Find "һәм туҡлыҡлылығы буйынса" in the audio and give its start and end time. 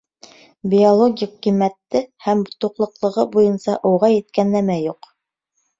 2.29-3.79